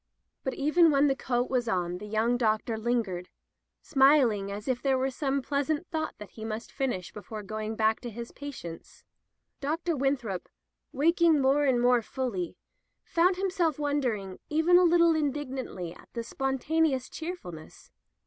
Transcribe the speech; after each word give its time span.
But 0.43 0.55
even 0.55 0.89
when 0.89 1.05
the 1.05 1.15
coat 1.15 1.47
was 1.47 1.67
on 1.67 1.99
the 1.99 2.07
young 2.07 2.35
doctor 2.35 2.75
lingered, 2.75 3.29
smiling 3.83 4.51
as 4.51 4.67
if 4.67 4.81
there 4.81 4.97
were 4.97 5.11
some 5.11 5.43
pleasant 5.43 5.85
thought 5.89 6.15
that 6.17 6.31
he 6.31 6.43
must 6.43 6.71
finish 6.71 7.13
before 7.13 7.43
going 7.43 7.75
back 7.75 7.99
to 7.99 8.09
his 8.09 8.31
patients. 8.31 9.03
Dr. 9.59 9.95
Winthrop, 9.95 10.49
waking 10.91 11.39
more 11.39 11.65
and 11.65 11.79
more 11.79 12.01
fully, 12.01 12.57
found 13.03 13.35
himself 13.35 13.77
wondering— 13.77 14.39
even 14.49 14.79
a 14.79 14.83
little 14.83 15.13
indignantly— 15.15 15.93
at 15.93 16.09
the 16.13 16.23
spontaneous 16.23 17.07
cheerful 17.07 17.51
ness. 17.51 17.91